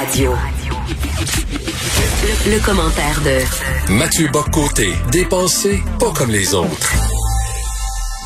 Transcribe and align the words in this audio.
Radio. 0.00 0.32
Le, 2.22 2.56
le 2.56 2.64
commentaire 2.64 3.20
de 3.20 3.92
Mathieu 3.98 4.28
Boccoté, 4.32 4.88
dépensé 5.12 5.80
pas 5.98 6.10
comme 6.16 6.30
les 6.30 6.54
autres. 6.54 6.90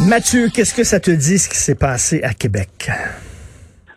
Mathieu, 0.07 0.51
qu'est-ce 0.55 0.73
que 0.73 0.85
ça 0.85 1.01
te 1.01 1.11
dit 1.11 1.37
ce 1.37 1.49
qui 1.49 1.57
s'est 1.57 1.75
passé 1.75 2.23
à 2.23 2.33
Québec? 2.33 2.91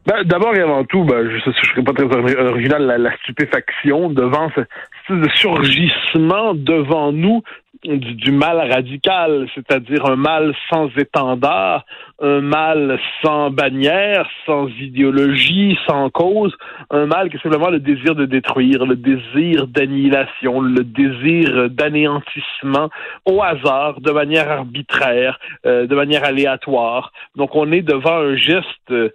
Ben, 0.08 0.24
D'abord 0.24 0.56
et 0.56 0.62
avant 0.62 0.86
tout, 0.86 1.04
ben, 1.04 1.30
je 1.30 1.36
ne 1.36 1.54
serais 1.54 1.84
pas 1.84 1.94
très 1.94 2.06
original, 2.06 2.82
la, 2.84 2.98
la 2.98 3.16
stupéfaction 3.18 4.10
devant 4.10 4.50
ce, 4.56 4.62
ce 5.08 5.30
surgissement 5.36 6.56
devant 6.56 7.12
nous 7.12 7.44
du, 7.84 8.32
mal 8.32 8.58
radical, 8.72 9.48
c'est-à-dire 9.54 10.06
un 10.06 10.16
mal 10.16 10.56
sans 10.70 10.90
étendard, 10.98 11.86
un 12.22 12.42
mal 12.42 13.00
sans 13.24 13.50
bannière, 13.52 14.28
sans 14.46 14.68
idéologie, 14.80 15.78
sans 15.88 16.10
cause, 16.10 16.56
un 16.90 17.06
mal 17.06 17.30
qui 17.30 17.38
est 17.38 17.42
simplement 17.42 17.70
le 17.70 17.80
désir 17.80 18.16
de 18.16 18.26
détruire, 18.26 18.86
le 18.86 18.96
désir 18.96 19.68
d'annihilation, 19.68 20.62
le 20.62 20.84
désir 20.84 21.70
d'anéantissement 21.70 22.90
au 23.26 23.42
hasard, 23.42 24.02
de 24.02 24.12
manière 24.12 24.50
arbitraire, 24.50 25.40
euh, 25.66 25.88
de 25.88 25.96
manière 25.96 26.24
aléatoire. 26.24 27.12
Donc 27.36 27.56
on 27.56 27.72
est 27.72 27.82
devant 27.82 28.18
un 28.18 28.36
geste 28.36 28.92
euh, 28.92 29.10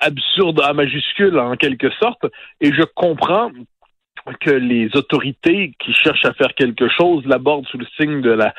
absurde 0.00 0.60
à 0.62 0.72
majuscule 0.72 1.38
en 1.38 1.56
quelque 1.56 1.90
sorte, 2.00 2.26
et 2.60 2.72
je 2.72 2.82
comprends 2.94 3.50
que 4.40 4.50
les 4.50 4.88
autorités 4.94 5.72
qui 5.78 5.92
cherchent 5.92 6.24
à 6.24 6.32
faire 6.32 6.54
quelque 6.54 6.88
chose 6.88 7.24
l'abordent 7.26 7.66
sous 7.66 7.78
le 7.78 7.86
signe 7.98 8.20
de 8.20 8.30
la, 8.30 8.54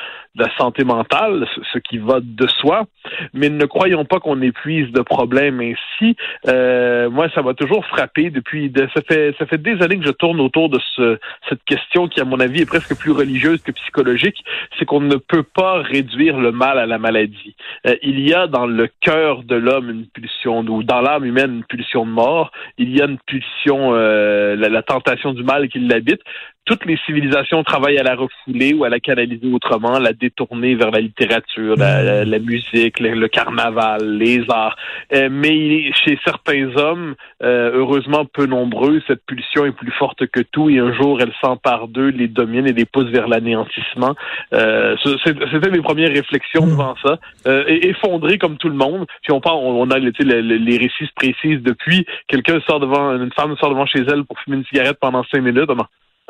santé 0.57 0.83
mentale, 0.83 1.47
ce 1.73 1.79
qui 1.79 1.97
va 1.97 2.19
de 2.21 2.47
soi, 2.47 2.85
mais 3.33 3.49
ne 3.49 3.65
croyons 3.65 4.05
pas 4.05 4.19
qu'on 4.19 4.41
épuise 4.41 4.91
de 4.91 5.01
problèmes 5.01 5.59
ainsi. 5.61 6.15
Euh, 6.47 7.09
moi, 7.09 7.27
ça 7.33 7.41
m'a 7.41 7.55
toujours 7.55 7.83
frappé 7.85 8.29
depuis. 8.29 8.69
De, 8.69 8.87
ça 8.93 9.01
fait 9.01 9.35
ça 9.39 9.47
fait 9.47 9.57
des 9.57 9.81
années 9.81 9.97
que 9.97 10.05
je 10.05 10.11
tourne 10.11 10.39
autour 10.39 10.69
de 10.69 10.79
ce, 10.95 11.17
cette 11.49 11.63
question 11.63 12.07
qui, 12.07 12.21
à 12.21 12.23
mon 12.23 12.39
avis, 12.39 12.61
est 12.61 12.67
presque 12.67 12.95
plus 12.99 13.11
religieuse 13.11 13.61
que 13.63 13.71
psychologique. 13.71 14.43
C'est 14.77 14.85
qu'on 14.85 15.01
ne 15.01 15.15
peut 15.15 15.43
pas 15.43 15.81
réduire 15.81 16.37
le 16.37 16.51
mal 16.51 16.77
à 16.77 16.85
la 16.85 16.99
maladie. 16.99 17.55
Euh, 17.87 17.95
il 18.03 18.19
y 18.19 18.33
a 18.33 18.45
dans 18.45 18.67
le 18.67 18.87
cœur 19.01 19.43
de 19.43 19.55
l'homme 19.55 19.89
une 19.89 20.05
pulsion, 20.05 20.59
ou 20.59 20.83
dans 20.83 21.01
l'âme 21.01 21.25
humaine 21.25 21.55
une 21.55 21.63
pulsion 21.63 22.05
de 22.05 22.11
mort. 22.11 22.51
Il 22.77 22.95
y 22.95 23.01
a 23.01 23.05
une 23.05 23.17
pulsion, 23.25 23.95
euh, 23.95 24.55
la 24.55 24.83
tentation 24.83 25.33
du 25.33 25.43
mal 25.43 25.56
qui 25.65 25.79
l'habite. 25.79 26.21
Toutes 26.67 26.85
les 26.85 26.97
civilisations 27.05 27.63
travaillent 27.63 27.97
à 27.97 28.03
la 28.03 28.15
refouler 28.15 28.73
ou 28.73 28.83
à 28.83 28.89
la 28.89 28.99
canaliser 28.99 29.47
autrement, 29.51 29.99
la 29.99 30.11
détourner 30.11 30.75
vers 30.75 30.91
la 30.91 30.99
littérature, 30.99 31.75
la, 31.77 32.03
la, 32.03 32.25
la 32.25 32.39
musique, 32.39 32.99
le, 32.99 33.11
le, 33.11 33.27
carnaval, 33.29 34.17
les 34.17 34.43
arts. 34.49 34.75
Euh, 35.13 35.29
mais 35.31 35.91
chez 35.93 36.19
certains 36.25 36.75
hommes, 36.75 37.15
euh, 37.41 37.71
heureusement 37.73 38.25
peu 38.25 38.45
nombreux, 38.45 39.01
cette 39.07 39.25
pulsion 39.25 39.65
est 39.65 39.71
plus 39.71 39.91
forte 39.91 40.27
que 40.27 40.41
tout 40.41 40.69
et 40.69 40.79
un 40.79 40.91
jour 40.93 41.21
elle 41.21 41.31
s'empare 41.41 41.87
d'eux, 41.87 42.09
les 42.09 42.27
domine 42.27 42.67
et 42.67 42.73
les 42.73 42.85
pousse 42.85 43.09
vers 43.11 43.29
l'anéantissement. 43.29 44.15
Euh, 44.53 44.97
C'était 45.23 45.71
mes 45.71 45.81
premières 45.81 46.11
réflexions 46.11 46.65
mmh. 46.65 46.69
devant 46.69 46.95
ça. 47.01 47.17
Euh, 47.47 47.63
effondré 47.67 48.37
comme 48.37 48.57
tout 48.57 48.69
le 48.69 48.75
monde. 48.75 49.05
Puis 49.21 49.31
on 49.31 49.39
parle, 49.39 49.59
on, 49.59 49.89
a 49.89 49.99
les, 49.99 50.11
les 50.41 50.77
récits 50.77 51.09
précises 51.15 51.61
depuis. 51.61 52.05
Quelqu'un 52.27 52.59
sort 52.67 52.81
devant, 52.81 53.15
une 53.15 53.31
femme 53.31 53.55
sort 53.57 53.69
devant 53.69 53.85
chez 53.85 54.01
elle 54.01 54.25
pour 54.25 54.37
fumer 54.41 54.57
une 54.57 54.65
cigarette 54.65 54.97
pendant 54.99 55.23
cinq 55.31 55.41
minutes 55.41 55.69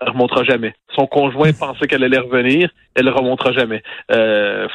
elle 0.01 0.09
remontera 0.09 0.43
jamais. 0.43 0.73
Son 0.95 1.07
conjoint 1.07 1.51
pensait 1.59 1.87
qu'elle 1.87 2.03
allait 2.03 2.19
revenir, 2.19 2.69
elle 2.95 3.05
ne 3.05 3.11
remontera 3.11 3.51
jamais. 3.51 3.83
Euh, 4.11 4.67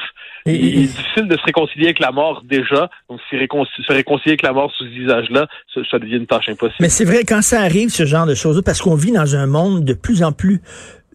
et, 0.45 0.55
il 0.55 0.79
est 0.85 0.87
difficile 0.87 1.29
de 1.29 1.37
se 1.37 1.43
réconcilier 1.45 1.87
avec 1.87 2.01
la 2.01 2.11
mort 2.11 2.43
déjà. 2.45 2.91
Donc, 3.09 3.21
se, 3.31 3.37
réconcilier, 3.37 3.85
se 3.87 3.93
réconcilier 3.93 4.33
avec 4.33 4.43
la 4.43 4.53
mort 4.53 4.73
sous 4.73 4.85
ce 4.85 4.91
visage-là, 4.91 5.47
ça, 5.73 5.81
ça, 5.91 5.99
devient 5.99 6.17
une 6.17 6.27
tâche 6.27 6.49
impossible. 6.49 6.79
Mais 6.81 6.89
c'est 6.89 7.05
vrai, 7.05 7.25
quand 7.25 7.43
ça 7.43 7.61
arrive, 7.61 7.91
ce 7.91 8.05
genre 8.05 8.27
de 8.27 8.35
choses, 8.35 8.61
parce 8.65 8.81
qu'on 8.83 8.97
vit 8.97 9.13
dans 9.13 9.37
un 9.37 9.47
monde 9.47 9.85
de 9.85 9.95
plus 9.95 10.23
en 10.23 10.33
plus 10.33 10.61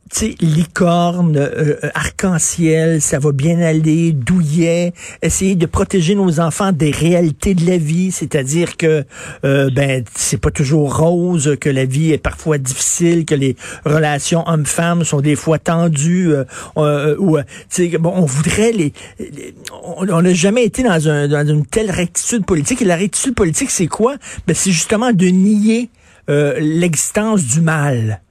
tu 0.10 0.20
sais, 0.20 0.36
licorne, 0.40 1.38
euh, 1.38 1.76
euh, 1.84 1.90
arc-en-ciel, 1.94 3.02
ça 3.02 3.20
va 3.20 3.32
bien 3.32 3.60
aller, 3.60 4.14
douillet, 4.14 4.94
essayer 5.22 5.56
de 5.56 5.66
protéger 5.66 6.16
nos 6.16 6.40
enfants 6.40 6.72
des 6.72 6.92
réalités 6.92 7.54
de 7.54 7.66
la 7.66 7.78
vie, 7.78 8.12
c'est-à-dire 8.12 8.78
que 8.78 9.04
euh, 9.44 9.70
ben 9.72 10.04
c'est 10.16 10.40
pas 10.40 10.52
toujours 10.52 10.98
rose, 10.98 11.58
que 11.60 11.70
la 11.70 11.86
vie 11.86 12.14
est 12.14 12.18
parfois 12.18 12.58
difficile, 12.58 13.26
que 13.26 13.36
les 13.36 13.56
relations 13.86 14.48
hommes-femmes 14.48 15.04
sont 15.04 15.22
des 15.22 15.36
fois 15.36 15.60
tendues, 15.60 16.34
euh, 16.34 16.44
euh 16.78 17.16
ou 17.20 17.38
bon, 18.00 18.14
on 18.16 18.26
voudrait 18.26 18.72
les, 18.72 18.94
on 19.72 20.22
n'a 20.22 20.34
jamais 20.34 20.64
été 20.64 20.84
dans, 20.84 21.30
dans 21.30 21.48
une 21.48 21.66
telle 21.66 21.92
rectitude 21.92 22.46
politique. 22.46 22.82
Et 22.82 22.86
la 22.86 22.96
rectitude 22.96 23.36
politique, 23.36 23.72
c'est 23.72 23.88
quoi? 23.88 24.16
Ben 24.48 24.56
c'est 24.56 24.72
justement 24.72 25.12
de 25.12 25.28
nier 25.28 25.90
l'existence 26.28 27.44
du 27.44 27.62
mal. 27.62 28.22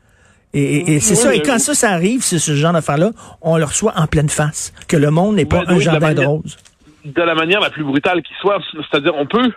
Et, 0.58 1.00
c'est 1.00 1.14
oui, 1.14 1.16
ça. 1.16 1.34
Et 1.34 1.42
quand 1.42 1.58
ça, 1.58 1.74
ça 1.74 1.90
arrive, 1.90 2.22
c'est 2.22 2.38
ce 2.38 2.52
genre 2.52 2.72
d'affaire-là, 2.72 3.10
on 3.42 3.58
le 3.58 3.64
reçoit 3.64 3.92
en 3.96 4.06
pleine 4.06 4.30
face. 4.30 4.72
Que 4.88 4.96
le 4.96 5.10
monde 5.10 5.36
n'est 5.36 5.44
pas 5.44 5.64
oui, 5.68 5.74
un 5.74 5.78
jardin 5.78 6.14
de, 6.14 6.22
de 6.22 6.26
roses. 6.26 6.56
De 7.04 7.22
la 7.22 7.34
manière 7.34 7.60
la 7.60 7.70
plus 7.70 7.84
brutale 7.84 8.22
qui 8.22 8.32
soit. 8.40 8.58
C'est-à-dire, 8.72 9.14
on 9.16 9.26
peut, 9.26 9.52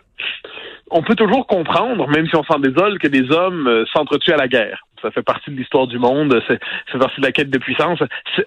on 0.92 1.02
peut 1.02 1.16
toujours 1.16 1.48
comprendre, 1.48 2.08
même 2.10 2.28
si 2.28 2.36
on 2.36 2.44
s'en 2.44 2.60
désole, 2.60 3.00
que 3.00 3.08
des 3.08 3.32
hommes 3.32 3.68
euh, 3.68 3.86
s'entretuent 3.94 4.34
à 4.34 4.38
la 4.38 4.50
guerre. 4.50 4.86
Ça 5.02 5.10
fait 5.12 5.22
partie 5.22 5.52
de 5.52 5.56
l'histoire 5.56 5.88
du 5.88 5.98
monde, 5.98 6.42
c'est 6.48 7.00
partie 7.00 7.22
de 7.22 7.26
la 7.26 7.31
quête 7.31 7.50
de 7.50 7.58
puissance. 7.58 8.00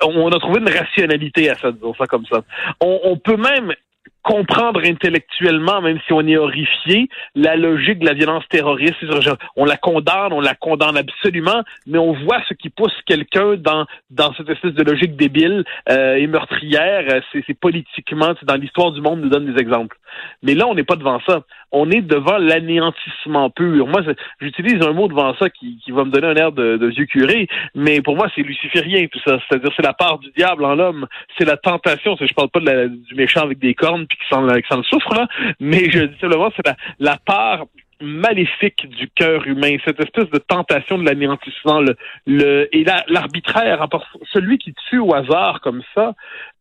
On 0.03 0.29
a 0.29 0.39
trouvé 0.39 0.61
une 0.61 0.69
rationalité 0.69 1.49
à 1.49 1.57
ça, 1.57 1.73
disons 1.73 1.95
ça 1.95 2.07
comme 2.07 2.27
ça. 2.27 2.43
On, 2.83 3.01
on 3.05 3.17
peut 3.17 3.39
même 3.39 3.73
comprendre 4.23 4.81
intellectuellement, 4.85 5.81
même 5.81 5.99
si 6.07 6.13
on 6.13 6.27
est 6.27 6.37
horrifié, 6.37 7.09
la 7.35 7.57
logique 7.57 7.99
de 7.99 8.07
la 8.07 8.15
violence 8.15 8.45
terroriste. 8.49 8.97
On 9.57 9.65
la 9.65 9.77
condamne, 9.77 10.33
on 10.33 10.41
la 10.41 10.55
condamne 10.55 10.97
absolument, 10.97 11.63
mais 11.87 11.99
on 11.99 12.13
voit 12.13 12.41
ce 12.49 12.55
qui 12.55 12.71
pousse 12.71 12.95
quelqu'un 13.07 13.57
dans 13.57 13.87
dans 14.11 14.33
cette 14.35 14.49
espèce 14.49 14.75
de 14.75 14.83
logique 14.83 15.17
débile 15.17 15.65
euh, 15.89 16.17
et 16.17 16.27
meurtrière. 16.27 17.23
C'est 17.33 17.59
politiquement, 17.59 18.35
dans 18.43 18.55
l'histoire 18.55 18.93
du 18.93 19.01
monde, 19.01 19.21
nous 19.21 19.29
donne 19.29 19.53
des 19.53 19.61
exemples. 19.61 19.97
Mais 20.43 20.55
là, 20.55 20.67
on 20.67 20.75
n'est 20.75 20.85
pas 20.85 20.97
devant 20.97 21.21
ça. 21.27 21.43
On 21.71 21.91
est 21.91 22.03
devant 22.03 22.37
l'anéantissement 22.37 23.51
pur. 23.51 23.87
Moi, 23.87 24.03
j'utilise 24.41 24.83
un 24.83 24.93
mot 24.93 25.09
devant 25.09 25.35
ça 25.37 25.49
qui, 25.49 25.79
qui 25.85 25.91
va 25.91 26.05
me 26.05 26.11
donner 26.11 26.27
un 26.27 26.37
air 26.37 26.53
de, 26.53 26.77
de 26.77 26.87
vieux 26.89 27.07
curé, 27.07 27.49
mais 27.75 28.03
pour 28.03 28.17
moi, 28.17 28.29
c'est 28.35 28.43
luciférien 28.43 29.07
tout 29.07 29.21
ça. 29.25 29.39
C'est-à-dire, 29.49 29.71
c'est 29.75 29.83
la 29.83 29.95
part 29.95 30.19
du 30.19 30.31
diable 30.37 30.65
en 30.65 30.75
l'homme. 30.75 31.07
C'est 31.39 31.45
la 31.45 31.57
tentation. 31.57 32.17
Je 32.21 32.35
parle 32.35 32.51
pas 32.51 32.61
de 32.61 32.67
la, 32.67 32.89
du 32.89 33.15
méchant 33.15 33.43
avec 33.43 33.59
des 33.59 33.75
cornes 33.75 34.07
puis 34.17 34.27
qui 34.29 34.35
s'en, 34.35 34.47
qui 34.49 34.69
s'en 34.69 34.83
souffre 34.83 35.15
là, 35.15 35.27
mais 35.61 35.91
je 35.91 36.01
dis 36.01 36.19
simplement, 36.21 36.51
c'est 36.57 36.67
la, 36.67 36.77
la 36.99 37.17
part 37.17 37.67
maléfique 38.03 38.89
du 38.89 39.09
cœur 39.09 39.47
humain, 39.47 39.77
cette 39.85 40.01
espèce 40.01 40.29
de 40.31 40.39
tentation 40.39 40.99
de 40.99 41.05
l'anéantissement, 41.05 41.81
le, 41.81 41.97
le 42.27 42.69
et 42.73 42.85
l'arbitraire, 43.09 43.87
celui 44.33 44.59
qui 44.59 44.75
tue 44.89 44.99
au 44.99 45.15
hasard 45.15 45.61
comme 45.61 45.83
ça, 45.95 46.15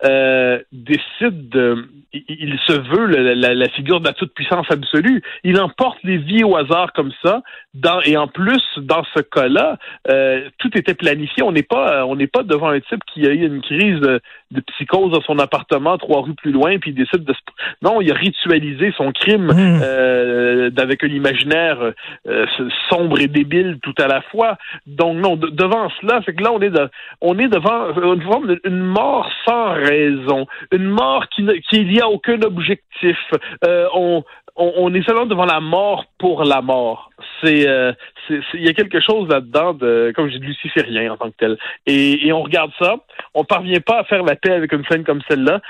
euh, 0.03 0.59
décide 0.71 1.49
de, 1.49 1.87
il, 2.13 2.23
il 2.29 2.59
se 2.65 2.73
veut 2.73 3.05
la, 3.05 3.53
la, 3.53 3.69
figure 3.69 3.99
de 3.99 4.07
la 4.07 4.13
toute 4.13 4.33
puissance 4.33 4.65
absolue. 4.69 5.21
Il 5.43 5.59
emporte 5.59 5.99
les 6.03 6.17
vies 6.17 6.43
au 6.43 6.55
hasard 6.55 6.93
comme 6.93 7.11
ça, 7.23 7.41
dans, 7.73 8.01
et 8.01 8.17
en 8.17 8.27
plus 8.27 8.63
dans 8.77 9.03
ce 9.15 9.21
cas-là, 9.21 9.77
euh, 10.09 10.49
tout 10.57 10.75
était 10.77 10.93
planifié. 10.93 11.43
On 11.43 11.51
n'est 11.51 11.63
pas, 11.63 12.05
on 12.05 12.15
n'est 12.15 12.27
pas 12.27 12.43
devant 12.43 12.69
un 12.69 12.79
type 12.79 13.01
qui 13.13 13.25
a 13.27 13.31
eu 13.31 13.45
une 13.45 13.61
crise 13.61 13.99
de, 13.99 14.21
de, 14.51 14.61
psychose 14.61 15.11
dans 15.11 15.21
son 15.21 15.39
appartement 15.39 15.97
trois 15.97 16.21
rues 16.21 16.35
plus 16.35 16.51
loin, 16.51 16.77
puis 16.79 16.91
il 16.91 16.95
décide 16.95 17.23
de, 17.23 17.33
non, 17.81 18.01
il 18.01 18.11
a 18.11 18.15
ritualisé 18.15 18.93
son 18.97 19.11
crime 19.11 19.47
mmh. 19.47 19.81
euh, 19.83 20.50
avec 20.77 21.03
un 21.03 21.07
imaginaire 21.07 21.93
euh, 22.27 22.45
sombre 22.89 23.19
et 23.19 23.27
débile 23.27 23.79
tout 23.81 23.95
à 23.97 24.07
la 24.07 24.21
fois. 24.21 24.57
Donc 24.85 25.17
non, 25.17 25.35
de, 25.35 25.47
devant 25.47 25.89
cela, 26.01 26.21
c'est 26.25 26.35
que 26.35 26.43
là 26.43 26.51
on 26.51 26.61
est 26.61 26.69
de, 26.69 26.89
on 27.21 27.37
est 27.39 27.47
devant 27.47 27.89
une 28.13 28.21
forme 28.21 28.47
de, 28.47 28.69
mort 28.69 29.29
sans 29.45 29.73
raison, 29.73 30.47
une 30.71 30.85
mort 30.85 31.27
qui 31.29 31.45
qui 31.69 31.81
il 31.81 31.93
y 31.93 32.01
a 32.01 32.07
aucun 32.07 32.41
objectif. 32.41 33.17
Euh, 33.65 33.87
on, 33.93 34.23
on, 34.61 34.93
est 34.93 35.05
seulement 35.05 35.25
devant 35.25 35.45
la 35.45 35.59
mort 35.59 36.05
pour 36.17 36.43
la 36.43 36.61
mort. 36.61 37.09
C'est, 37.41 37.67
euh, 37.67 37.91
il 38.29 38.63
y 38.63 38.69
a 38.69 38.73
quelque 38.73 38.99
chose 38.99 39.27
là-dedans 39.27 39.73
de, 39.73 40.13
comme 40.15 40.29
dis, 40.29 40.39
de 40.39 40.45
luciférien 40.45 41.13
en 41.13 41.17
tant 41.17 41.29
que 41.29 41.35
tel. 41.37 41.57
Et, 41.87 42.31
on 42.31 42.43
regarde 42.43 42.71
ça, 42.79 42.97
on 43.33 43.43
parvient 43.43 43.79
pas 43.79 43.99
à 43.99 44.03
faire 44.03 44.23
la 44.23 44.35
paix 44.35 44.51
avec 44.51 44.71
une 44.71 44.85
scène 44.85 45.03
comme 45.03 45.21
celle-là. 45.27 45.61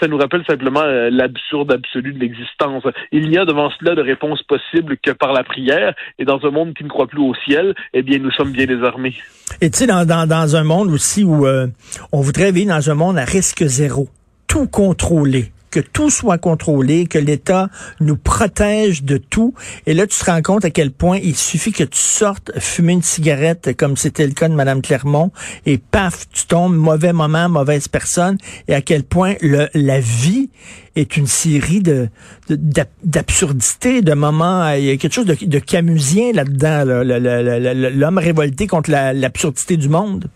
Ça 0.00 0.06
nous 0.06 0.18
rappelle 0.18 0.44
simplement 0.46 0.82
euh, 0.82 1.10
l'absurde 1.10 1.72
absolu 1.72 2.12
de 2.12 2.18
l'existence. 2.18 2.84
Il 3.12 3.28
n'y 3.28 3.38
a 3.38 3.44
devant 3.44 3.70
cela 3.78 3.94
de 3.94 4.02
réponse 4.02 4.42
possible 4.42 4.98
que 4.98 5.10
par 5.10 5.32
la 5.32 5.42
prière. 5.42 5.94
Et 6.18 6.24
dans 6.24 6.44
un 6.44 6.50
monde 6.50 6.74
qui 6.74 6.84
ne 6.84 6.88
croit 6.88 7.06
plus 7.06 7.22
au 7.22 7.34
ciel, 7.46 7.74
eh 7.94 8.02
bien, 8.02 8.18
nous 8.18 8.30
sommes 8.32 8.52
bien 8.52 8.66
désarmés. 8.66 9.14
Et 9.60 9.70
tu 9.70 9.78
sais, 9.78 9.86
dans, 9.86 10.56
un 10.56 10.64
monde 10.64 10.90
aussi 10.90 11.24
où 11.24 11.46
euh, 11.46 11.66
on 12.12 12.20
voudrait 12.20 12.52
vivre 12.52 12.74
dans 12.74 12.90
un 12.90 12.94
monde 12.94 13.18
à 13.18 13.24
risque 13.24 13.64
zéro, 13.64 14.08
tout 14.46 14.68
contrôler 14.68 15.52
que 15.70 15.80
tout 15.80 16.10
soit 16.10 16.38
contrôlé, 16.38 17.06
que 17.06 17.18
l'État 17.18 17.68
nous 18.00 18.16
protège 18.16 19.02
de 19.02 19.16
tout. 19.16 19.54
Et 19.86 19.94
là, 19.94 20.06
tu 20.06 20.18
te 20.18 20.24
rends 20.24 20.42
compte 20.42 20.64
à 20.64 20.70
quel 20.70 20.90
point 20.90 21.18
il 21.18 21.36
suffit 21.36 21.72
que 21.72 21.84
tu 21.84 21.98
sortes 21.98 22.52
fumer 22.58 22.94
une 22.94 23.02
cigarette, 23.02 23.76
comme 23.76 23.96
c'était 23.96 24.26
le 24.26 24.32
cas 24.32 24.48
de 24.48 24.54
Mme 24.54 24.82
Clermont, 24.82 25.30
et 25.66 25.78
paf, 25.78 26.28
tu 26.30 26.46
tombes, 26.46 26.74
mauvais 26.74 27.12
moment, 27.12 27.48
mauvaise 27.48 27.88
personne, 27.88 28.38
et 28.66 28.74
à 28.74 28.80
quel 28.80 29.04
point 29.04 29.34
le, 29.40 29.68
la 29.74 30.00
vie 30.00 30.50
est 30.96 31.16
une 31.16 31.26
série 31.26 31.80
de 31.80 32.08
d'absurdités, 32.48 34.02
de, 34.02 34.14
moments. 34.14 34.70
Il 34.72 34.84
y 34.84 34.90
a 34.90 34.96
quelque 34.96 35.12
chose 35.12 35.26
de, 35.26 35.36
de 35.40 35.58
camusien 35.58 36.32
là-dedans, 36.32 36.84
l'homme 36.84 38.18
révolté 38.18 38.66
contre 38.66 38.90
l'absurdité 38.90 39.76
du 39.76 39.88
monde. 39.88 40.28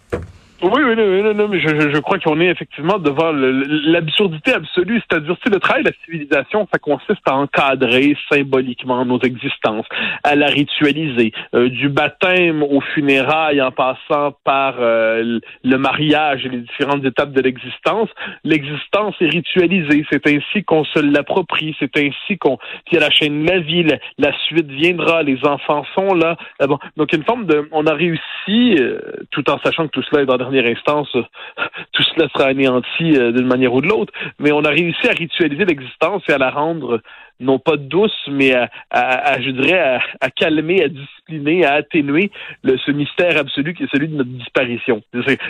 Oui, 0.62 0.80
oui, 0.84 0.94
non, 0.94 1.34
non, 1.34 1.48
mais 1.48 1.58
je, 1.58 1.90
je, 1.92 1.98
crois 1.98 2.20
qu'on 2.20 2.40
est 2.40 2.46
effectivement 2.46 2.98
devant 2.98 3.32
l'absurdité 3.32 4.52
absolue, 4.52 5.00
c'est-à-dire 5.00 5.34
que 5.44 5.50
le 5.50 5.58
travail 5.58 5.82
de 5.82 5.88
la 5.88 5.94
civilisation, 6.04 6.68
ça 6.72 6.78
consiste 6.78 7.26
à 7.26 7.34
encadrer 7.34 8.16
symboliquement 8.30 9.04
nos 9.04 9.18
existences, 9.22 9.86
à 10.22 10.36
la 10.36 10.46
ritualiser, 10.46 11.32
euh, 11.56 11.68
du 11.68 11.88
baptême 11.88 12.62
aux 12.62 12.80
funérailles 12.80 13.60
en 13.60 13.72
passant 13.72 14.36
par 14.44 14.76
euh, 14.78 15.40
le 15.64 15.76
mariage 15.78 16.46
et 16.46 16.48
les 16.48 16.60
différentes 16.60 17.04
étapes 17.04 17.32
de 17.32 17.40
l'existence. 17.40 18.08
L'existence 18.44 19.16
est 19.20 19.30
ritualisée, 19.30 20.06
c'est 20.12 20.24
ainsi 20.28 20.62
qu'on 20.62 20.84
se 20.84 21.00
l'approprie, 21.00 21.74
c'est 21.80 21.96
ainsi 21.96 22.38
qu'on 22.38 22.58
qu'il 22.86 23.00
y 23.00 23.02
a 23.02 23.08
la 23.08 23.10
chaîne 23.10 23.44
de 23.44 23.50
la 23.50 23.58
vie, 23.58 23.84
la, 24.18 24.32
suite 24.46 24.70
viendra, 24.70 25.24
les 25.24 25.44
enfants 25.44 25.84
sont 25.96 26.14
là. 26.14 26.36
Ah 26.60 26.68
bon, 26.68 26.78
donc 26.96 27.12
une 27.12 27.24
forme 27.24 27.46
de, 27.46 27.68
on 27.72 27.84
a 27.88 27.94
réussi, 27.94 28.76
euh, 28.78 29.00
tout 29.32 29.50
en 29.50 29.58
sachant 29.64 29.88
que 29.88 29.90
tout 29.90 30.02
cela 30.02 30.22
est 30.22 30.26
dans 30.26 30.51
instance, 30.60 31.10
tout 31.93 32.02
cela 32.14 32.28
sera 32.28 32.46
anéanti 32.46 33.16
euh, 33.16 33.32
d'une 33.32 33.46
manière 33.46 33.72
ou 33.72 33.81
de 33.81 33.88
l'autre. 33.88 34.12
Mais 34.38 34.52
on 34.52 34.64
a 34.64 34.70
réussi 34.70 35.08
à 35.08 35.12
ritualiser 35.12 35.64
l'existence 35.64 36.22
et 36.28 36.32
à 36.32 36.38
la 36.38 36.50
rendre 36.50 37.00
non 37.42 37.58
pas 37.58 37.76
douce, 37.76 38.16
mais 38.30 38.54
à, 38.90 39.40
je 39.40 39.50
dirais, 39.50 39.98
à, 40.20 40.30
calmer, 40.30 40.84
à 40.84 40.88
discipliner, 40.88 41.64
à 41.64 41.74
atténuer 41.74 42.30
ce 42.64 42.90
mystère 42.90 43.36
absolu 43.38 43.74
qui 43.74 43.84
est 43.84 43.90
celui 43.92 44.08
de 44.08 44.16
notre 44.16 44.30
disparition. 44.30 45.02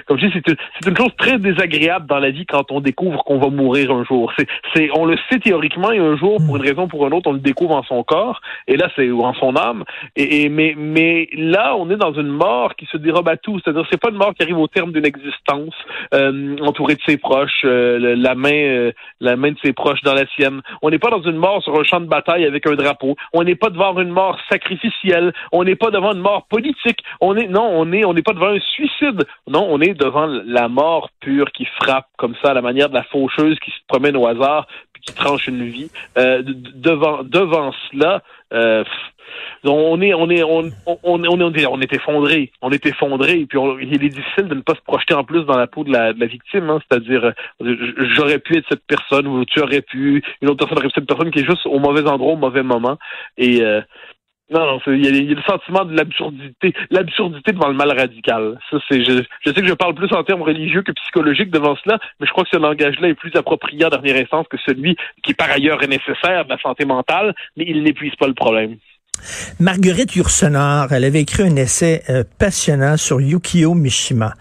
Comme 0.06 0.18
je 0.18 0.26
dis, 0.26 0.32
c'est 0.34 0.88
une, 0.88 0.96
chose 0.96 1.14
très 1.16 1.38
désagréable 1.38 2.06
dans 2.06 2.18
la 2.18 2.30
vie 2.30 2.46
quand 2.46 2.70
on 2.70 2.80
découvre 2.80 3.22
qu'on 3.24 3.38
va 3.38 3.48
mourir 3.48 3.90
un 3.90 4.04
jour. 4.04 4.32
C'est, 4.74 4.88
on 4.96 5.04
le 5.04 5.16
sait 5.30 5.38
théoriquement 5.38 5.92
et 5.92 5.98
un 5.98 6.16
jour, 6.16 6.38
pour 6.44 6.56
une 6.56 6.62
raison 6.62 6.84
ou 6.84 6.88
pour 6.88 7.06
une 7.06 7.14
autre, 7.14 7.28
on 7.28 7.34
le 7.34 7.40
découvre 7.40 7.76
en 7.76 7.82
son 7.82 8.02
corps, 8.02 8.40
et 8.66 8.76
là, 8.76 8.88
c'est 8.96 9.10
en 9.10 9.34
son 9.34 9.56
âme. 9.56 9.84
Et, 10.16 10.48
mais, 10.48 10.74
mais 10.76 11.28
là, 11.34 11.76
on 11.76 11.90
est 11.90 11.96
dans 11.96 12.12
une 12.12 12.28
mort 12.28 12.74
qui 12.76 12.86
se 12.86 12.96
dérobe 12.96 13.28
à 13.28 13.36
tout. 13.36 13.60
C'est-à-dire, 13.60 13.86
c'est 13.90 14.00
pas 14.00 14.10
une 14.10 14.16
mort 14.16 14.34
qui 14.34 14.42
arrive 14.42 14.58
au 14.58 14.68
terme 14.68 14.92
d'une 14.92 15.06
existence, 15.06 15.74
euh, 16.14 16.56
entourée 16.60 16.94
de 16.94 17.00
ses 17.06 17.16
proches, 17.16 17.62
euh, 17.64 18.16
la 18.16 18.34
main, 18.34 18.50
euh, 18.52 18.92
la 19.20 19.36
main 19.36 19.52
de 19.52 19.58
ses 19.62 19.72
proches 19.72 20.02
dans 20.02 20.14
la 20.14 20.26
sienne. 20.36 20.60
On 20.82 20.90
n'est 20.90 20.98
pas 20.98 21.10
dans 21.10 21.22
une 21.22 21.36
mort 21.36 21.62
sur 21.62 21.78
un 21.78 21.81
champ 21.84 22.00
de 22.00 22.06
bataille 22.06 22.44
avec 22.44 22.66
un 22.66 22.74
drapeau. 22.74 23.16
On 23.32 23.44
n'est 23.44 23.54
pas 23.54 23.70
devant 23.70 23.98
une 23.98 24.10
mort 24.10 24.38
sacrificielle. 24.50 25.32
On 25.52 25.64
n'est 25.64 25.76
pas 25.76 25.90
devant 25.90 26.12
une 26.12 26.20
mort 26.20 26.46
politique. 26.48 27.02
On 27.20 27.36
est 27.36 27.48
non, 27.48 27.68
on 27.72 27.92
est 27.92 28.04
on 28.04 28.14
n'est 28.14 28.22
pas 28.22 28.32
devant 28.32 28.54
un 28.54 28.60
suicide. 28.60 29.24
Non, 29.46 29.66
on 29.68 29.80
est 29.80 29.94
devant 29.94 30.26
la 30.26 30.68
mort 30.68 31.10
pure 31.20 31.50
qui 31.52 31.66
frappe 31.80 32.06
comme 32.16 32.34
ça, 32.42 32.50
à 32.50 32.54
la 32.54 32.62
manière 32.62 32.88
de 32.88 32.94
la 32.94 33.04
faucheuse 33.04 33.58
qui 33.60 33.70
se 33.70 33.80
promène 33.88 34.16
au 34.16 34.26
hasard 34.26 34.66
qui 35.02 35.14
tranche 35.14 35.46
une 35.46 35.64
vie. 35.64 35.90
Euh, 36.18 36.42
devant 36.44 37.22
devant 37.22 37.72
cela. 37.90 38.22
Euh, 38.52 38.84
on 39.64 40.00
est, 40.00 40.12
on 40.14 40.28
est, 40.28 40.42
on, 40.42 40.70
on, 40.86 40.98
on, 41.04 41.52
est, 41.54 41.66
on 41.66 41.80
est 41.80 41.92
effondré, 41.92 42.52
on 42.60 42.70
est 42.70 42.84
effondré, 42.84 43.46
puis 43.48 43.58
il 43.80 44.04
est 44.04 44.08
difficile 44.08 44.48
de 44.48 44.54
ne 44.54 44.60
pas 44.60 44.74
se 44.74 44.80
projeter 44.80 45.14
en 45.14 45.24
plus 45.24 45.44
dans 45.44 45.56
la 45.56 45.66
peau 45.66 45.84
de 45.84 45.92
la, 45.92 46.12
de 46.12 46.20
la 46.20 46.26
victime, 46.26 46.68
hein, 46.70 46.80
c'est-à-dire 46.88 47.32
euh, 47.60 47.94
j'aurais 48.14 48.38
pu 48.38 48.56
être 48.56 48.66
cette 48.68 48.84
personne 48.86 49.26
ou 49.26 49.44
tu 49.44 49.60
aurais 49.60 49.82
pu, 49.82 50.22
une 50.40 50.50
autre 50.50 50.58
personne 50.58 50.78
aurait 50.78 50.88
pu 50.88 50.88
être 50.88 50.94
cette 50.96 51.06
personne 51.06 51.30
qui 51.30 51.40
est 51.40 51.46
juste 51.48 51.66
au 51.66 51.78
mauvais 51.78 52.06
endroit, 52.08 52.32
au 52.32 52.36
mauvais 52.36 52.62
moment, 52.62 52.98
et 53.38 53.62
euh, 53.62 53.80
non, 54.50 54.66
non, 54.66 54.80
il 54.88 55.04
y, 55.04 55.08
a, 55.08 55.34
le 55.34 55.42
sentiment 55.42 55.84
de 55.84 55.96
l'absurdité, 55.96 56.74
l'absurdité 56.90 57.52
devant 57.52 57.68
le 57.68 57.74
mal 57.74 57.90
radical. 57.96 58.58
Ça, 58.70 58.76
c'est, 58.88 59.02
je, 59.02 59.22
je, 59.40 59.50
sais 59.50 59.62
que 59.62 59.66
je 59.66 59.72
parle 59.72 59.94
plus 59.94 60.12
en 60.12 60.24
termes 60.24 60.42
religieux 60.42 60.82
que 60.82 60.92
psychologiques 60.92 61.50
devant 61.50 61.74
cela, 61.76 61.98
mais 62.20 62.26
je 62.26 62.32
crois 62.32 62.44
que 62.44 62.50
ce 62.52 62.58
langage-là 62.58 63.08
est 63.08 63.14
plus 63.14 63.34
approprié 63.34 63.84
en 63.86 63.88
dernière 63.88 64.16
instance 64.16 64.46
que 64.48 64.58
celui 64.58 64.96
qui, 65.22 65.32
par 65.32 65.50
ailleurs, 65.50 65.82
est 65.82 65.88
nécessaire 65.88 66.44
de 66.44 66.50
la 66.50 66.58
santé 66.58 66.84
mentale, 66.84 67.34
mais 67.56 67.64
il 67.66 67.82
n'épuise 67.82 68.14
pas 68.16 68.26
le 68.26 68.34
problème. 68.34 68.76
Marguerite 69.60 70.16
Yourcenar, 70.16 70.92
elle 70.92 71.04
avait 71.04 71.20
écrit 71.20 71.44
un 71.44 71.56
essai 71.56 72.02
euh, 72.08 72.24
passionnant 72.38 72.96
sur 72.96 73.20
Yukio 73.20 73.74
Mishima. 73.74 74.34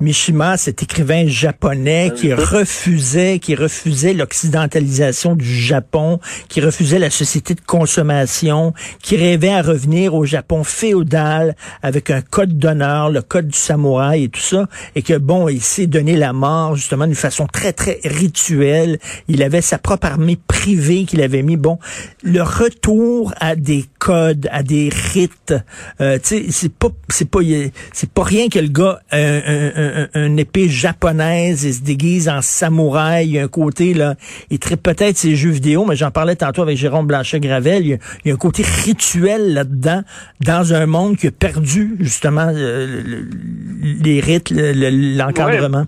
Mishima, 0.00 0.56
cet 0.56 0.82
écrivain 0.82 1.26
japonais 1.26 2.12
qui 2.14 2.34
refusait, 2.34 3.38
qui 3.38 3.54
refusait 3.54 4.12
l'occidentalisation 4.12 5.34
du 5.34 5.54
Japon, 5.58 6.20
qui 6.48 6.60
refusait 6.60 6.98
la 6.98 7.10
société 7.10 7.54
de 7.54 7.60
consommation, 7.60 8.74
qui 9.02 9.16
rêvait 9.16 9.54
à 9.54 9.62
revenir 9.62 10.14
au 10.14 10.24
Japon 10.24 10.64
féodal 10.64 11.56
avec 11.82 12.10
un 12.10 12.20
code 12.20 12.58
d'honneur, 12.58 13.10
le 13.10 13.22
code 13.22 13.48
du 13.48 13.58
samouraï 13.58 14.24
et 14.24 14.28
tout 14.28 14.40
ça, 14.40 14.66
et 14.94 15.02
que 15.02 15.16
bon, 15.16 15.48
il 15.48 15.62
s'est 15.62 15.86
donné 15.86 16.16
la 16.16 16.32
mort 16.32 16.76
justement 16.76 17.06
d'une 17.06 17.14
façon 17.14 17.46
très 17.46 17.72
très 17.72 18.00
rituelle. 18.04 18.98
Il 19.28 19.42
avait 19.42 19.62
sa 19.62 19.78
propre 19.78 20.06
armée 20.06 20.38
privée 20.46 21.04
qu'il 21.04 21.22
avait 21.22 21.42
mis. 21.42 21.56
Bon, 21.56 21.78
le 22.22 22.42
retour 22.42 23.32
à 23.40 23.56
des 23.56 23.86
codes 23.98 24.15
à 24.50 24.62
des 24.62 24.90
rites. 25.12 25.54
Euh, 26.00 26.18
c'est 26.22 26.72
pas 26.72 26.88
c'est 27.08 27.30
pas 27.30 27.40
c'est 27.92 28.10
pas 28.10 28.24
rien 28.24 28.48
que 28.48 28.58
le 28.58 28.68
gars 28.68 29.00
un, 29.12 30.06
un, 30.14 30.36
épée 30.36 30.68
japonaise, 30.68 31.64
il 31.64 31.74
se 31.74 31.82
déguise 31.82 32.28
en 32.28 32.40
samouraï, 32.42 33.26
il 33.26 33.32
y 33.32 33.38
a 33.38 33.44
un 33.44 33.48
côté 33.48 33.94
là, 33.94 34.14
il 34.50 34.58
traite 34.58 34.82
peut-être 34.82 35.16
ses 35.16 35.36
jeux 35.36 35.50
vidéo, 35.50 35.84
mais 35.84 35.96
j'en 35.96 36.10
parlais 36.10 36.36
tantôt 36.36 36.62
avec 36.62 36.76
Jérôme 36.76 37.06
Blanchet-Gravel, 37.06 37.86
il, 37.86 37.98
y 38.24 38.30
a 38.30 38.34
un 38.34 38.36
côté 38.36 38.62
rituel 38.84 39.54
là-dedans 39.54 40.02
dans 40.40 40.74
un 40.74 40.86
monde 40.86 41.16
qui 41.16 41.28
a 41.28 41.30
perdu 41.30 41.96
justement 42.00 42.48
euh, 42.52 43.22
les 44.02 44.20
rites, 44.20 44.50
l'encadrement 44.50 45.86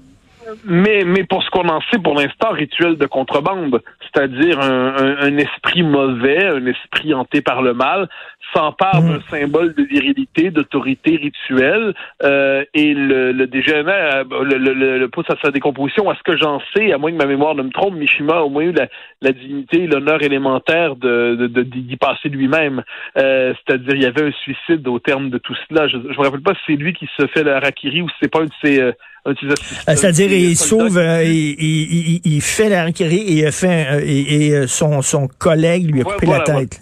mais, 0.64 1.04
mais 1.04 1.24
pour 1.24 1.42
ce 1.42 1.50
qu'on 1.50 1.68
en 1.68 1.80
sait 1.90 1.98
pour 1.98 2.14
l'instant, 2.14 2.50
rituel 2.50 2.96
de 2.96 3.06
contrebande, 3.06 3.82
c'est-à-dire 4.12 4.60
un, 4.60 5.36
esprit 5.36 5.82
mauvais, 5.82 6.46
un 6.46 6.66
esprit 6.66 7.14
hanté 7.14 7.40
par 7.40 7.62
le 7.62 7.74
mal, 7.74 8.08
s'empare 8.54 9.02
mmh. 9.02 9.08
d'un 9.08 9.20
symbole 9.30 9.74
de 9.74 9.82
virilité, 9.82 10.50
d'autorité 10.50 11.16
rituelle, 11.16 11.94
euh, 12.22 12.64
et 12.74 12.94
le, 12.94 13.32
le 13.32 13.46
dégénère, 13.46 14.24
le, 14.24 14.56
le, 14.56 14.98
le, 14.98 15.08
pousse 15.08 15.28
à 15.28 15.36
sa 15.42 15.50
décomposition. 15.50 16.08
À 16.10 16.14
ce 16.14 16.22
que 16.22 16.36
j'en 16.36 16.60
sais, 16.74 16.92
à 16.92 16.98
moins 16.98 17.10
que 17.10 17.16
ma 17.16 17.26
mémoire 17.26 17.54
ne 17.54 17.62
me 17.62 17.70
trompe, 17.70 17.94
Mishima 17.94 18.36
a 18.38 18.42
au 18.42 18.50
moins 18.50 18.62
eu 18.62 18.72
la, 18.72 18.88
la 19.20 19.32
dignité, 19.32 19.86
l'honneur 19.86 20.22
élémentaire 20.22 20.96
de, 20.96 21.36
de, 21.36 21.62
d'y 21.62 21.96
passer 21.96 22.28
lui-même. 22.28 22.82
Euh, 23.18 23.52
c'est-à-dire, 23.54 23.94
il 23.94 24.02
y 24.02 24.06
avait 24.06 24.28
un 24.28 24.32
suicide 24.32 24.86
au 24.88 24.98
terme 24.98 25.30
de 25.30 25.38
tout 25.38 25.54
cela. 25.68 25.88
Je 25.88 25.96
ne 25.96 26.08
me 26.08 26.22
rappelle 26.22 26.40
pas 26.40 26.54
si 26.54 26.60
c'est 26.68 26.76
lui 26.76 26.92
qui 26.92 27.08
se 27.18 27.26
fait 27.26 27.42
le 27.42 27.54
harakiri 27.54 28.02
ou 28.02 28.08
si 28.08 28.14
c'est 28.22 28.32
pas 28.32 28.40
un 28.40 28.44
de 28.44 28.50
ses 28.62 28.80
euh, 28.80 28.92
euh, 29.26 29.94
c'est-à-dire, 29.94 30.32
il 30.32 30.56
sauve, 30.56 30.96
euh, 30.96 31.22
il, 31.24 32.20
il, 32.24 32.40
fait 32.40 32.68
la 32.68 32.88
et, 32.88 32.92
il 33.00 33.52
fait, 33.52 33.97
euh, 33.98 34.62
et, 34.64 34.66
son, 34.66 35.02
son 35.02 35.28
collègue 35.28 35.90
lui 35.92 36.00
a 36.00 36.04
coupé 36.04 36.26
la 36.26 36.40
tête. 36.40 36.80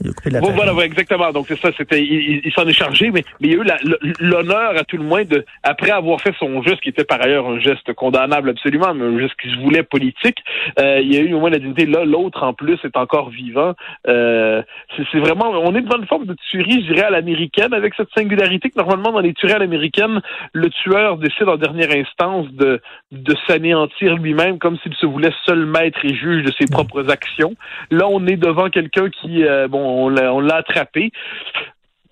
Voilà, 0.54 0.72
exactement. 0.84 1.32
Donc 1.32 1.46
c'est 1.48 1.58
ça. 1.58 1.70
C'était, 1.76 2.02
il, 2.02 2.52
s'en 2.54 2.66
est 2.66 2.72
chargé, 2.72 3.10
mais, 3.10 3.22
mais 3.40 3.48
il 3.48 3.52
y 3.52 3.54
a 3.54 3.62
eu 3.62 4.14
l'honneur 4.20 4.76
à 4.76 4.84
tout 4.84 4.96
le 4.96 5.04
moins 5.04 5.24
de, 5.24 5.44
après 5.62 5.90
avoir 5.90 6.20
fait 6.20 6.34
son 6.38 6.62
geste, 6.62 6.80
qui 6.80 6.90
était 6.90 7.04
par 7.04 7.22
ailleurs 7.22 7.48
un 7.48 7.60
geste 7.60 7.92
condamnable 7.94 8.50
absolument, 8.50 8.94
mais 8.94 9.04
un 9.04 9.18
geste 9.18 9.34
qui 9.40 9.50
se 9.50 9.56
voulait 9.58 9.82
politique, 9.82 10.38
il 10.78 11.12
y 11.12 11.16
a 11.16 11.20
eu 11.20 11.32
au 11.34 11.40
moins 11.40 11.50
la 11.50 11.58
dignité. 11.58 11.86
Là, 11.86 12.04
l'autre 12.04 12.42
en 12.42 12.54
plus 12.54 12.78
est 12.84 12.96
encore 12.96 13.30
vivant. 13.30 13.74
c'est 14.04 15.18
vraiment, 15.18 15.50
on 15.50 15.74
est 15.74 15.82
devant 15.82 15.98
une 15.98 16.06
forme 16.06 16.26
de 16.26 16.36
tuerie, 16.50 16.84
je 16.86 16.92
dirais, 16.92 17.06
à 17.06 17.10
l'américaine, 17.10 17.72
avec 17.72 17.94
cette 17.94 18.08
singularité 18.16 18.70
que 18.70 18.78
normalement 18.78 19.12
dans 19.12 19.20
les 19.20 19.34
tueries 19.34 19.54
à 19.54 19.58
l'américaine, 19.58 20.20
le 20.52 20.70
tueur 20.70 21.18
décide 21.18 21.48
en 21.48 21.56
dernière 21.56 21.90
instance 21.90 22.46
de, 22.52 22.80
de 23.12 23.34
s'anéantir 23.46 24.16
lui-même 24.16 24.58
comme 24.58 24.76
s'il 24.78 24.94
se 24.94 25.06
voulait 25.06 25.32
seul 25.44 25.66
maître 25.66 25.98
et 26.04 26.14
juge 26.14 26.44
de 26.44 26.52
ses 26.58 26.66
propres 26.66 27.05
actions. 27.08 27.54
Là, 27.90 28.06
on 28.08 28.26
est 28.26 28.36
devant 28.36 28.70
quelqu'un 28.70 29.08
qui, 29.10 29.44
euh, 29.44 29.68
bon, 29.68 30.06
on 30.06 30.40
l'a 30.40 30.56
attrapé. 30.56 31.10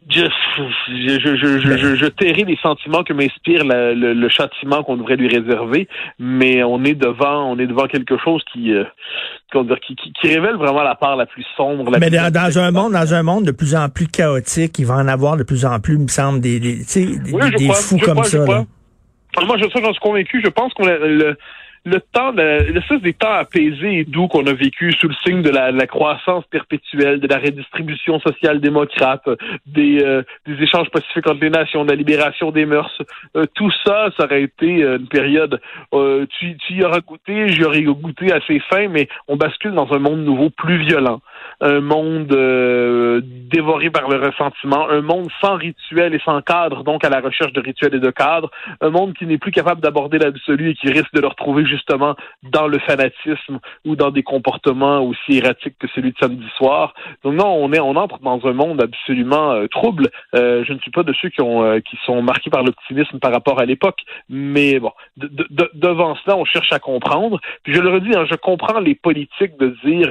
Je, 0.06 0.26
je, 0.88 1.18
je, 1.18 1.96
je, 1.96 2.06
tairai 2.06 2.44
les 2.44 2.58
sentiments 2.62 3.04
que 3.04 3.14
m'inspire 3.14 3.62
le, 3.64 4.28
châtiment 4.28 4.82
qu'on 4.82 4.98
devrait 4.98 5.16
lui 5.16 5.28
réserver, 5.28 5.88
mais 6.18 6.62
on 6.62 6.84
est 6.84 6.94
devant, 6.94 7.50
on 7.50 7.58
est 7.58 7.66
devant 7.66 7.86
quelque 7.86 8.18
chose 8.18 8.42
qui, 8.52 8.74
euh, 8.74 8.84
qui, 9.50 9.96
qui, 9.96 10.28
révèle 10.28 10.56
vraiment 10.56 10.82
la 10.82 10.94
part 10.94 11.16
la 11.16 11.24
plus 11.24 11.46
sombre. 11.56 11.90
mais 11.98 12.10
dans, 12.10 12.58
un 12.58 12.70
monde, 12.70 12.92
dans 12.92 13.14
un 13.14 13.22
monde 13.22 13.44
de 13.44 13.50
plus 13.50 13.74
en 13.74 13.88
plus 13.88 14.06
chaotique, 14.06 14.78
il 14.78 14.84
va 14.84 14.96
en 14.96 15.08
avoir 15.08 15.38
de 15.38 15.42
plus 15.42 15.64
en 15.64 15.80
plus, 15.80 15.94
il 15.94 16.00
me 16.00 16.08
semble, 16.08 16.40
des, 16.40 16.60
des, 16.60 16.76
des, 16.76 17.68
fous 17.72 17.98
comme 17.98 18.24
ça. 18.24 18.44
Moi, 19.42 19.56
je, 19.58 19.64
suis 19.68 20.00
convaincu. 20.00 20.40
Je 20.44 20.50
pense 20.50 20.72
qu'on 20.74 20.86
le, 20.86 21.36
le 21.84 22.00
temps, 22.00 22.32
l'espèce 22.32 23.02
des 23.02 23.12
temps 23.12 23.32
apaisés 23.32 23.98
et 23.98 24.04
doux 24.04 24.26
qu'on 24.28 24.46
a 24.46 24.52
vécu 24.52 24.92
sous 24.92 25.08
le 25.08 25.14
signe 25.26 25.42
de 25.42 25.50
la, 25.50 25.86
croissance 25.86 26.44
perpétuelle, 26.46 27.20
de 27.20 27.26
la 27.26 27.38
redistribution 27.38 28.18
sociale 28.20 28.60
démocrate, 28.60 29.28
des, 29.66 30.02
euh, 30.02 30.22
des 30.46 30.62
échanges 30.62 30.90
pacifiques 30.90 31.28
entre 31.28 31.42
les 31.42 31.50
nations, 31.50 31.84
de 31.84 31.90
la 31.90 31.96
libération 31.96 32.50
des 32.50 32.64
mœurs, 32.64 32.98
euh, 33.36 33.44
tout 33.54 33.70
ça, 33.84 34.08
ça 34.16 34.24
aurait 34.24 34.42
été 34.42 34.82
une 34.82 35.08
période. 35.08 35.60
tu, 36.38 36.56
tu 36.56 36.72
y 36.74 36.84
auras 36.84 37.00
goûté, 37.00 37.48
j'y 37.48 37.64
aurais 37.64 37.82
goûté 37.82 38.32
assez 38.32 38.60
fin, 38.70 38.88
mais 38.88 39.08
on 39.28 39.36
bascule 39.36 39.72
dans 39.72 39.92
un 39.92 39.98
monde 39.98 40.24
nouveau, 40.24 40.50
plus 40.50 40.78
violent, 40.78 41.20
un 41.60 41.80
monde 41.80 42.26
dévoré 43.50 43.90
par 43.90 44.08
le 44.08 44.18
ressentiment, 44.18 44.88
un 44.88 45.00
monde 45.00 45.28
sans 45.40 45.56
rituel 45.56 46.14
et 46.14 46.20
sans 46.24 46.40
cadre, 46.42 46.84
donc 46.84 47.04
à 47.04 47.08
la 47.08 47.20
recherche 47.20 47.52
de 47.52 47.60
rituels 47.60 47.94
et 47.94 48.00
de 48.00 48.10
cadres, 48.10 48.50
un 48.80 48.90
monde 48.90 49.14
qui 49.14 49.26
n'est 49.26 49.38
plus 49.38 49.52
capable 49.52 49.80
d'aborder 49.80 50.18
l'absolu 50.18 50.70
et 50.70 50.74
qui 50.74 50.88
risque 50.88 51.12
de 51.12 51.20
le 51.20 51.28
retrouver 51.28 51.64
justement 51.64 52.16
dans 52.42 52.66
le 52.66 52.78
fanatisme 52.78 53.60
ou 53.84 53.96
dans 53.96 54.10
des 54.10 54.22
comportements 54.22 55.00
aussi 55.00 55.38
erratiques 55.38 55.76
que 55.78 55.86
celui 55.94 56.12
de 56.12 56.18
samedi 56.18 56.46
soir. 56.56 56.94
Donc 57.22 57.34
non, 57.34 57.46
on 57.46 57.72
est, 57.72 57.80
on 57.80 57.96
entre 57.96 58.18
dans 58.20 58.40
un 58.46 58.52
monde 58.52 58.82
absolument 58.82 59.52
euh, 59.52 59.66
trouble. 59.68 60.08
Euh, 60.34 60.64
je 60.66 60.72
ne 60.72 60.78
suis 60.78 60.90
pas 60.90 61.02
de 61.02 61.12
ceux 61.20 61.28
qui 61.28 61.40
ont, 61.40 61.62
euh, 61.62 61.80
qui 61.80 61.96
sont 62.04 62.22
marqués 62.22 62.50
par 62.50 62.62
l'optimisme 62.62 63.18
par 63.18 63.32
rapport 63.32 63.60
à 63.60 63.64
l'époque, 63.64 64.00
mais 64.28 64.78
bon, 64.80 64.92
devant 65.16 66.16
cela, 66.16 66.36
on 66.36 66.44
cherche 66.44 66.72
à 66.72 66.78
comprendre. 66.78 67.40
Puis 67.62 67.74
je 67.74 67.80
le 67.80 67.90
redis, 67.90 68.14
hein, 68.16 68.24
je 68.28 68.36
comprends 68.36 68.80
les 68.80 68.94
politiques 68.94 69.56
de 69.58 69.76
dire 69.84 70.10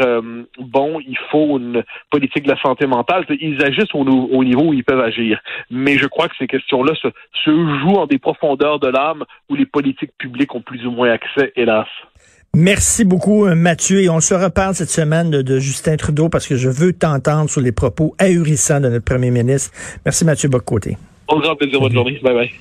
bon, 0.60 1.00
il 1.06 1.18
faut 1.30 1.33
une 1.34 1.84
politique 2.10 2.44
de 2.44 2.52
la 2.52 2.62
santé 2.62 2.86
mentale. 2.86 3.26
Ils 3.30 3.64
agissent 3.64 3.94
au, 3.94 4.00
au 4.00 4.44
niveau 4.44 4.64
où 4.66 4.74
ils 4.74 4.84
peuvent 4.84 5.00
agir, 5.00 5.40
mais 5.70 5.98
je 5.98 6.08
crois 6.08 6.28
que 6.28 6.36
ces 6.38 6.48
questions-là 6.48 6.94
se, 6.96 7.08
se 7.44 7.52
jouent 7.52 7.98
en 7.98 8.08
des 8.08 8.20
profondeurs 8.20 8.80
de 8.80 8.88
l'âme 8.88 9.24
où 9.50 9.56
les 9.56 9.66
politiques 9.66 10.12
publiques 10.18 10.54
ont 10.56 10.62
plus 10.62 10.86
ou 10.86 10.92
moins 10.92 11.12
accès, 11.12 11.52
hélas. 11.56 11.88
Merci 12.56 13.04
beaucoup, 13.04 13.48
euh, 13.48 13.56
Mathieu. 13.56 14.02
Et 14.02 14.10
on 14.10 14.20
se 14.20 14.36
reparle 14.36 14.76
cette 14.76 14.92
semaine 14.92 15.32
de, 15.32 15.60
Justin 15.60 15.96
Trudeau 15.96 16.30
parce 16.30 16.48
que 16.48 16.56
je 16.56 16.70
veux 16.70 16.94
t'entendre 16.94 17.50
sur 17.50 17.62
les 17.62 17.72
propos 17.72 18.14
ahurissants 18.20 18.80
de 18.80 18.90
notre 18.90 19.06
premier 19.06 19.32
ministre. 19.32 19.72
Merci, 20.06 20.24
Mathieu 20.24 20.50
Boccoté. 20.50 20.96
Au 21.28 21.40
grand 21.40 21.56
plaisir. 21.56 21.80
Bonne 21.80 21.94
journée. 21.94 22.20
Bye 22.22 22.34
bye. 22.36 22.52